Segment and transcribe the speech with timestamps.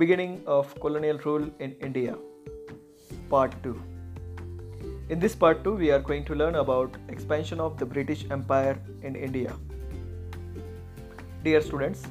[0.00, 2.16] Beginning of Colonial Rule in India
[3.28, 3.72] Part 2
[5.10, 8.78] In this part 2 we are going to learn about expansion of the British Empire
[9.02, 9.52] in India.
[11.44, 12.06] Dear students,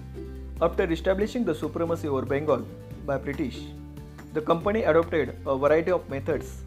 [0.61, 2.67] after establishing the supremacy over Bengal
[3.07, 3.57] by British,
[4.33, 6.61] the company adopted a variety of methods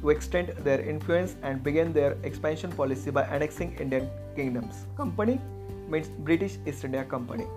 [0.00, 4.86] to extend their influence and began their expansion policy by annexing Indian kingdoms.
[4.96, 5.40] Company
[5.88, 7.48] means British East India Company.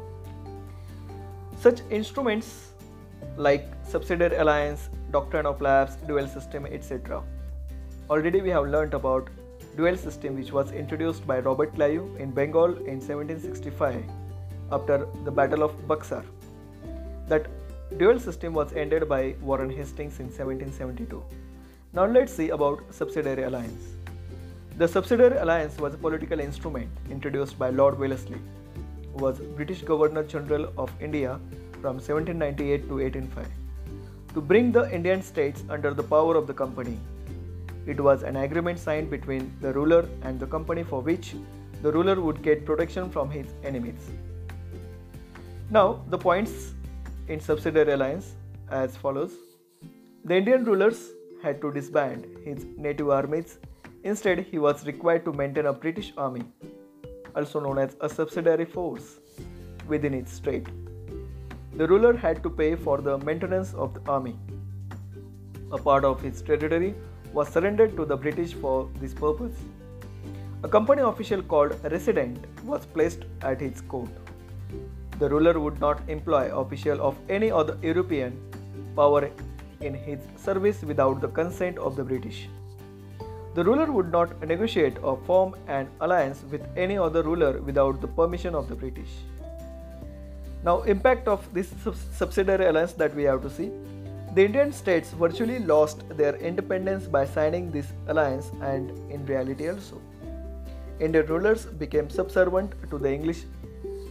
[1.60, 2.70] Such instruments
[3.40, 7.24] like subsidiary alliance, doctrine of lapse, dual system, etc.
[8.10, 9.30] Already we have learnt about
[9.78, 14.04] dual system which was introduced by Robert Clive in Bengal in 1765
[14.74, 16.24] after the Battle of Buxar.
[17.30, 17.48] That
[17.98, 21.24] dual system was ended by Warren Hastings in 1772.
[21.94, 23.96] Now let's see about subsidiary alliance.
[24.78, 28.42] The subsidiary alliance was a political instrument introduced by Lord Wellesley
[29.14, 31.40] who was British Governor General of India
[31.82, 33.48] from 1798 to 1805
[34.34, 36.98] to bring the Indian states under the power of the company.
[37.86, 41.36] It was an agreement signed between the ruler and the company for which
[41.82, 44.10] the ruler would get protection from his enemies.
[45.70, 46.74] Now, the points
[47.28, 48.34] in subsidiary alliance
[48.70, 49.34] as follows
[50.26, 51.10] The Indian rulers
[51.42, 53.58] had to disband his native armies.
[54.04, 56.44] Instead, he was required to maintain a British army
[57.36, 59.20] also known as a subsidiary force,
[59.88, 60.68] within its state.
[61.80, 64.36] The ruler had to pay for the maintenance of the army.
[65.72, 66.94] A part of his territory
[67.32, 69.54] was surrendered to the British for this purpose.
[70.64, 74.10] A company official called resident was placed at his court.
[75.20, 78.38] The ruler would not employ official of any other European
[78.98, 79.32] power
[79.80, 82.50] in his service without the consent of the British.
[83.56, 88.16] The ruler would not negotiate or form an alliance with any other ruler without the
[88.22, 89.22] permission of the British.
[90.64, 91.74] Now, impact of this
[92.12, 93.72] subsidiary alliance that we have to see.
[94.36, 100.02] The Indian states virtually lost their independence by signing this alliance and in reality also.
[101.00, 103.44] Indian rulers became subservient to the English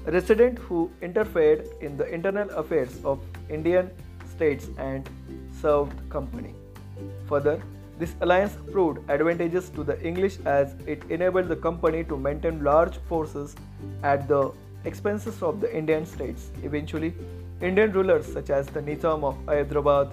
[0.06, 3.90] resident who interfered in the internal affairs of Indian
[4.34, 5.08] states and
[5.60, 6.54] served company.
[7.28, 7.60] Further,
[7.98, 12.96] this alliance proved advantageous to the English as it enabled the company to maintain large
[13.08, 13.54] forces
[14.02, 14.52] at the
[14.88, 16.50] expenses of the Indian states.
[16.62, 17.12] Eventually,
[17.60, 20.10] Indian rulers such as the Nizam of Hyderabad,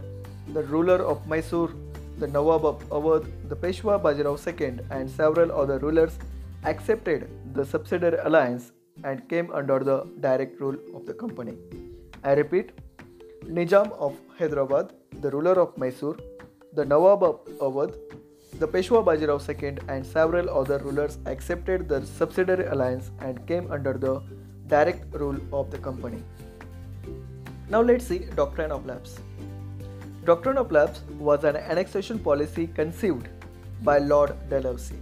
[0.53, 1.73] the ruler of Mysore,
[2.19, 6.17] the Nawab of Awadh, the Peshwa Bajirao II, and several other rulers
[6.63, 8.71] accepted the subsidiary alliance
[9.03, 11.57] and came under the direct rule of the company.
[12.23, 12.71] I repeat,
[13.45, 16.17] Nizam of Hyderabad, the ruler of Mysore,
[16.73, 17.93] the Nawab of Awadh,
[18.59, 23.93] the Peshwa Bajirao II, and several other rulers accepted the subsidiary alliance and came under
[23.93, 24.21] the
[24.67, 26.21] direct rule of the company.
[27.69, 29.19] Now let's see Doctrine of Lapse.
[30.25, 33.27] Doctrine of Lapse was an annexation policy conceived
[33.83, 35.01] by Lord Dalhousie,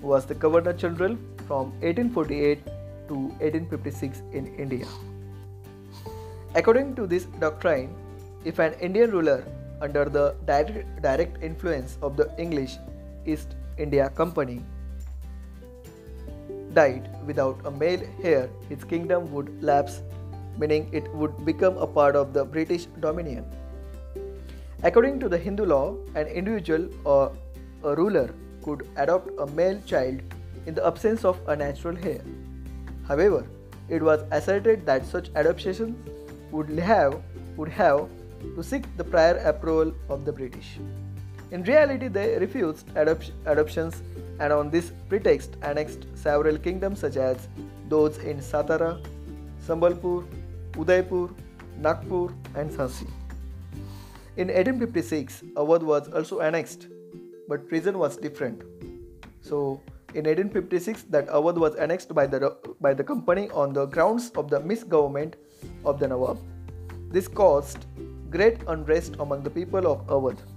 [0.00, 2.64] who was the Governor General from 1848
[3.08, 4.86] to 1856 in India.
[6.54, 7.94] According to this doctrine,
[8.44, 9.44] if an Indian ruler
[9.80, 12.76] under the direct, direct influence of the English
[13.26, 14.62] East India Company.
[16.76, 20.02] Died without a male heir, his kingdom would lapse,
[20.58, 23.44] meaning it would become a part of the British Dominion.
[24.82, 27.32] According to the Hindu law, an individual or
[27.82, 28.28] a ruler
[28.62, 30.20] could adopt a male child
[30.66, 32.20] in the absence of a natural heir.
[33.08, 33.46] However,
[33.88, 35.96] it was asserted that such adoption
[36.50, 37.22] would have
[37.56, 38.08] would have
[38.54, 40.78] to seek the prior approval of the British.
[41.50, 44.02] In reality, they refused adop- adoptions
[44.40, 47.48] and on this pretext annexed several kingdoms such as
[47.88, 49.00] those in Satara,
[49.66, 50.26] Sambalpur,
[50.76, 51.28] Udaipur,
[51.78, 53.08] Nagpur, and Jhansi.
[54.36, 56.88] In 1856, Awadh was also annexed,
[57.48, 58.62] but reason was different.
[59.40, 59.80] So,
[60.14, 64.50] in 1856, that Awadh was annexed by the by the company on the grounds of
[64.50, 65.36] the misgovernment
[65.84, 66.38] of the Nawab.
[67.10, 67.86] This caused
[68.30, 70.55] great unrest among the people of Awadh.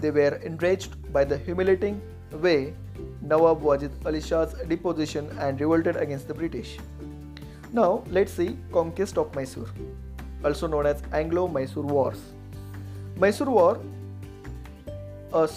[0.00, 2.00] They were enraged by the humiliating
[2.32, 2.74] way
[3.20, 6.78] Nawab Wajid Ali Shah's deposition and revolted against the British.
[7.72, 9.68] Now let's see conquest of Mysore,
[10.44, 12.20] also known as Anglo-Mysore Wars.
[13.16, 13.80] Mysore War
[15.32, 15.48] a,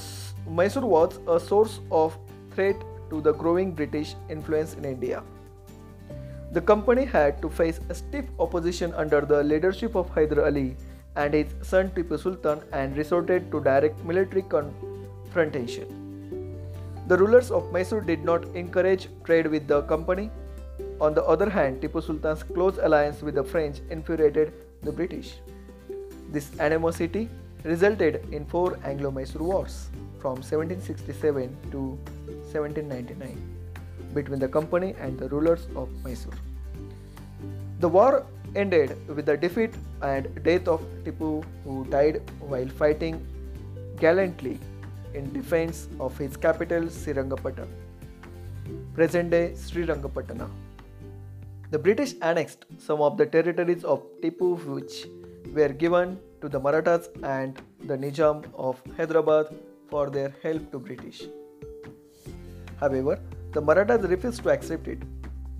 [0.47, 2.17] Mysore was a source of
[2.55, 2.75] threat
[3.09, 5.23] to the growing British influence in India.
[6.51, 10.75] The company had to face a stiff opposition under the leadership of Hyder Ali
[11.16, 15.98] and his son Tipu Sultan and resorted to direct military confrontation.
[17.08, 20.30] The rulers of Mysore did not encourage trade with the company.
[21.00, 24.54] On the other hand, Tipu Sultan's close alliance with the French infuriated
[24.84, 25.40] the British.
[26.31, 27.30] This animosity
[27.63, 31.98] resulted in four Anglo-Mysore wars from 1767 to
[32.54, 33.60] 1799
[34.13, 36.34] between the company and the rulers of Mysore.
[37.80, 38.25] The war
[38.56, 43.25] ended with the defeat and death of Tipu who died while fighting
[44.00, 44.59] gallantly
[45.13, 47.68] in defense of his capital Srirangapatna,
[48.94, 50.50] present-day Srirangapatna.
[51.69, 55.06] The British annexed some of the territories of Tipu which
[55.53, 59.48] were given to the Marathas and the Nizam of Hyderabad
[59.89, 61.24] for their help to British.
[62.80, 63.19] However,
[63.53, 65.00] the Marathas refused to accept it.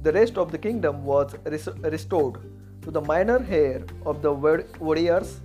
[0.02, 2.40] The rest of the kingdom was res- restored
[2.84, 5.40] to the minor heir of the Wadiyars,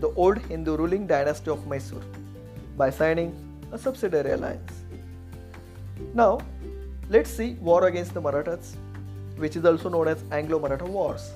[0.00, 2.02] the old Hindu ruling dynasty of Mysore,
[2.76, 3.34] by signing
[3.72, 4.72] a subsidiary alliance.
[6.14, 6.40] Now,
[7.08, 8.76] let's see war against the Marathas,
[9.36, 11.32] which is also known as Anglo-Maratha Wars.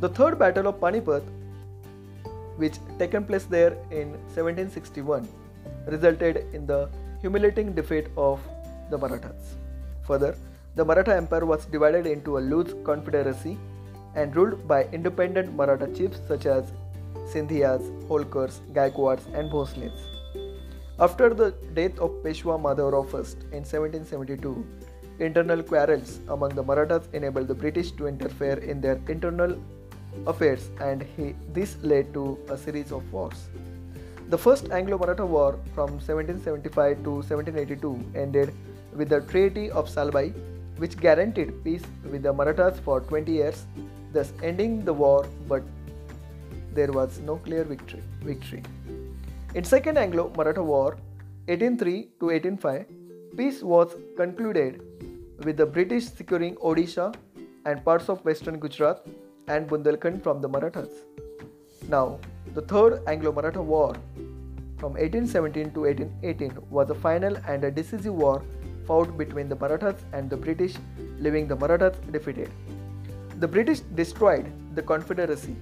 [0.00, 1.22] The third battle of Panipat,
[2.56, 5.28] which taken place there in 1761,
[5.86, 6.88] resulted in the
[7.20, 8.40] humiliating defeat of
[8.90, 9.54] the Marathas.
[10.06, 10.36] Further,
[10.74, 13.56] the Maratha Empire was divided into a loose confederacy
[14.18, 16.72] and ruled by independent Maratha chiefs such as
[17.32, 20.06] Sindhias, Holkars, Gaikwads, and Bhosles.
[21.06, 24.66] After the death of Peshwa Madhavrao I in 1772,
[25.20, 29.56] internal quarrels among the Marathas enabled the British to interfere in their internal
[30.26, 33.48] affairs and he, this led to a series of wars.
[34.30, 38.52] The first Anglo-Maratha War from 1775 to 1782 ended
[38.94, 40.34] with the Treaty of Salbai,
[40.78, 43.66] which guaranteed peace with the Marathas for 20 years,
[44.12, 45.62] thus ending the war, but
[46.74, 48.02] there was no clear victory.
[48.22, 48.62] victory.
[49.54, 50.96] In Second Anglo-Maratha War,
[51.46, 52.86] 1803 to 1805,
[53.36, 54.82] peace was concluded
[55.44, 57.14] with the British securing Odisha
[57.64, 59.06] and parts of western Gujarat
[59.46, 60.90] and Bundelkhand from the Marathas.
[61.88, 62.18] Now,
[62.54, 63.94] the Third Anglo-Maratha War
[64.78, 68.42] from 1817 to 1818 was a final and a decisive war
[68.86, 70.74] fought between the Marathas and the British,
[71.18, 72.50] leaving the Marathas defeated.
[73.42, 75.54] The British destroyed the Confederacy.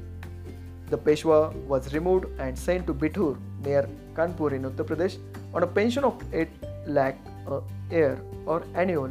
[0.88, 5.16] The Peshwa was removed and sent to Bithur near Kanpur in Uttar Pradesh
[5.52, 6.48] on a pension of 8
[6.86, 9.10] lakh a year or annual,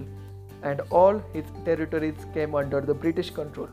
[0.64, 3.70] and all his territories came under the British control.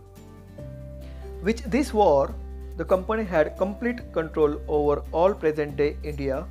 [1.43, 2.35] With this war,
[2.77, 6.45] the company had complete control over all present day India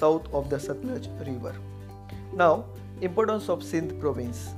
[0.00, 1.54] south of the Satluj River.
[2.32, 2.64] Now,
[3.02, 4.50] Importance of Sindh province.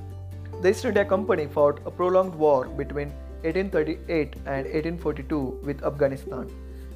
[0.63, 3.13] The East India Company fought a prolonged war between
[3.43, 6.49] 1838 and 1842 with Afghanistan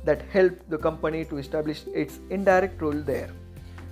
[0.03, 3.29] that helped the company to establish its indirect rule there.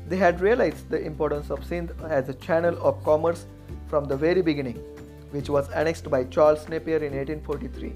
[0.07, 3.45] They had realized the importance of Sindh as a channel of commerce
[3.87, 4.77] from the very beginning,
[5.31, 7.93] which was annexed by Charles Napier in 1843.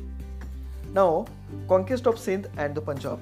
[0.94, 1.26] Now,
[1.68, 3.20] conquest of Sindh and the Punjab.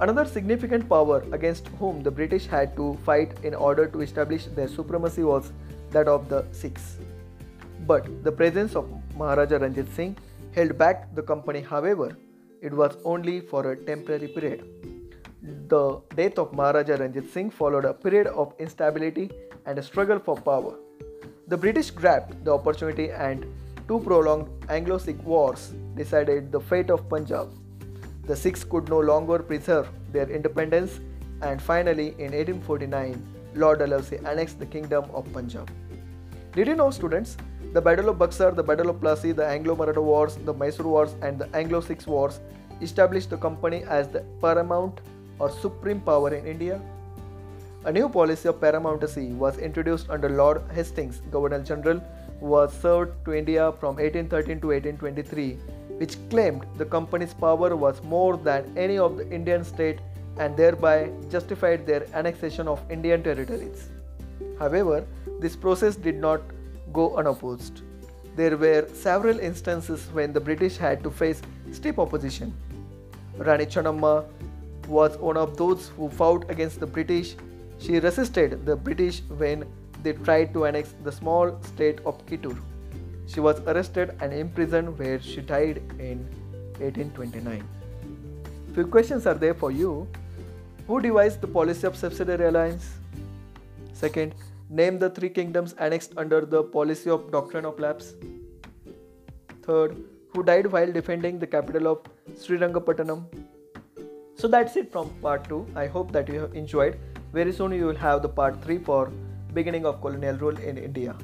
[0.00, 4.68] Another significant power against whom the British had to fight in order to establish their
[4.68, 5.52] supremacy was
[5.90, 6.96] that of the Sikhs.
[7.86, 10.16] But the presence of Maharaja Ranjit Singh
[10.54, 12.16] held back the company, however,
[12.60, 14.64] it was only for a temporary period.
[15.68, 19.30] The death of Maharaja Ranjit Singh followed a period of instability
[19.66, 20.76] and a struggle for power.
[21.48, 23.46] The British grabbed the opportunity and
[23.88, 27.50] two prolonged Anglo Sikh wars decided the fate of Punjab
[28.24, 31.00] the Sikhs could no longer preserve their independence,
[31.40, 33.20] and finally, in 1849,
[33.54, 35.68] Lord Dalhousie annexed the Kingdom of Punjab.
[36.52, 37.36] Did you know, students?
[37.72, 41.38] The Battle of Buxar, the Battle of Plassey, the Anglo-Maratha Wars, the Mysore Wars, and
[41.38, 42.40] the Anglo-Sikh Wars
[42.80, 45.00] established the company as the paramount
[45.38, 46.80] or supreme power in India.
[47.84, 52.00] A new policy of paramountcy was introduced under Lord Hastings, Governor General,
[52.40, 55.58] who was served to India from 1813 to 1823
[56.02, 59.98] which claimed the company's power was more than any of the Indian state
[60.38, 63.88] and thereby justified their annexation of Indian territories.
[64.58, 65.04] However,
[65.40, 66.40] this process did not
[66.92, 67.82] go unopposed.
[68.36, 72.54] There were several instances when the British had to face stiff opposition.
[73.36, 74.24] Rani Channamma
[74.88, 77.36] was one of those who fought against the British.
[77.78, 79.64] She resisted the British when
[80.02, 82.56] they tried to annex the small state of Kittur.
[83.26, 86.26] She was arrested and imprisoned where she died in
[86.80, 87.62] 1829.
[88.74, 90.08] Few questions are there for you.
[90.86, 92.88] Who devised the policy of subsidiary alliance?
[93.92, 94.34] Second,
[94.80, 98.14] name the three kingdoms annexed under the policy of doctrine of lapse.
[99.62, 99.96] Third,
[100.32, 101.98] who died while defending the capital of
[102.30, 103.24] Srirangapatnam.
[104.34, 105.66] So that's it from part 2.
[105.76, 106.98] I hope that you have enjoyed.
[107.32, 109.12] Very soon you will have the part 3 for
[109.52, 111.14] beginning of colonial rule in India.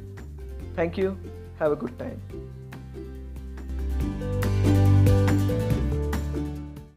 [0.76, 1.18] Thank you.
[1.58, 2.37] Have a good time.